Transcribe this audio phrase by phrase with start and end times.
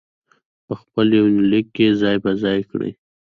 [0.65, 2.91] په خپل يونليک کې ځاى په ځاى کړي